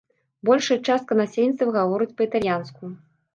[0.49, 2.83] Большая частка насельніцтва гаворыць па-італьянску.